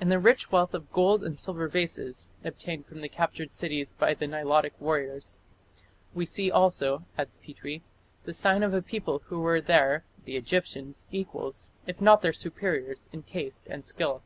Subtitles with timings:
[0.00, 4.28] "In the rich wealth of gold and silver vases", obtained from captured cities by the
[4.28, 5.40] Nilotic warriors,
[6.14, 7.82] "we see also", adds Petrie,
[8.26, 13.08] "the sign of a people who were their (the Egyptians') equals, if not their superiors
[13.12, 14.22] in taste and skill."